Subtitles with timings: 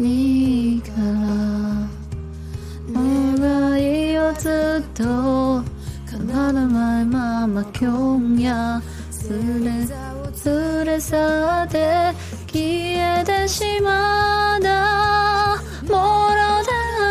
[0.00, 1.88] いいから
[2.92, 5.02] 願いをずっと
[6.10, 8.80] 叶わないまま今日や
[9.10, 9.38] すれ
[10.44, 12.12] 連れ去って
[12.46, 14.98] 消えてしまった。
[15.84, 16.62] もろら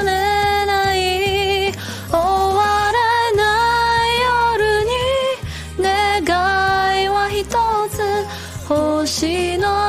[0.03, 0.97] れない
[2.09, 2.97] 終わら
[3.35, 3.41] な
[4.05, 4.15] い
[4.57, 7.43] 夜に願いは一
[7.89, 7.97] つ。
[8.67, 9.86] 星の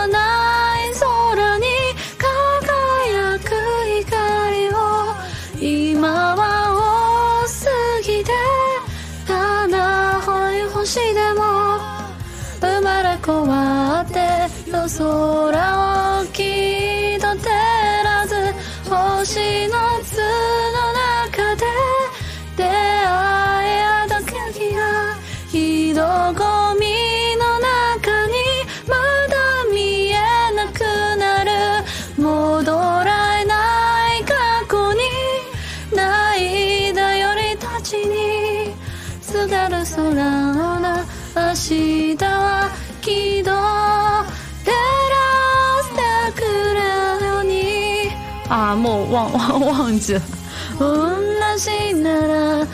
[10.79, 11.43] 星でも
[12.61, 14.21] 生まれ変わって
[14.71, 17.49] 夜空をきっと照
[18.05, 18.37] らず
[18.89, 19.75] 星の
[20.05, 21.67] 巣の中で
[22.57, 25.17] 出会い合った時が
[25.51, 26.87] 人混み
[27.37, 28.35] の中に
[28.87, 28.95] ま
[29.27, 29.35] だ
[29.75, 30.15] 見え
[30.55, 30.79] なく
[31.19, 31.51] なる
[32.17, 34.33] 戻らない過
[34.71, 35.01] 去に
[35.93, 38.28] 泣いたよりたちに
[39.39, 40.97] すがる空の
[41.37, 43.55] 明日はきっと照
[44.67, 45.17] ら
[45.85, 46.43] してく
[46.75, 46.79] れ
[47.21, 48.11] るように
[48.49, 50.21] ああ，もう忘忘忘记了。
[50.81, 50.87] 同
[51.57, 52.67] じなら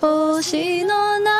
[0.00, 1.35] 星の中